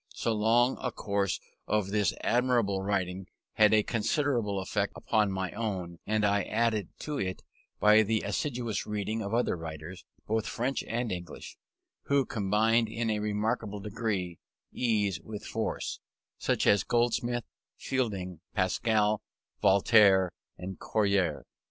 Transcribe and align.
So 0.15 0.33
long 0.33 0.79
a 0.81 0.91
course 0.91 1.39
of 1.67 1.91
this 1.91 2.11
admirable 2.21 2.81
writing 2.81 3.27
had 3.53 3.71
a 3.71 3.83
considerable 3.83 4.59
effect 4.59 4.93
upon 4.95 5.31
my 5.31 5.51
own; 5.51 5.99
and 6.07 6.25
I 6.25 6.41
added 6.41 6.89
to 7.01 7.19
it 7.19 7.43
by 7.79 8.01
the 8.01 8.21
assiduous 8.23 8.87
reading 8.87 9.21
of 9.21 9.31
other 9.35 9.55
writers, 9.55 10.03
both 10.25 10.47
French 10.47 10.83
and 10.87 11.11
English, 11.11 11.55
who 12.05 12.25
combined, 12.25 12.89
in 12.89 13.11
a 13.11 13.19
remarkable 13.19 13.79
degree, 13.79 14.39
ease 14.73 15.21
with 15.23 15.45
force, 15.45 15.99
such 16.39 16.65
as 16.65 16.81
Goldsmith, 16.83 17.43
Fielding, 17.77 18.39
Pascal, 18.55 19.21
Voltaire, 19.61 20.31
and 20.57 20.79
Courier. 20.79 21.45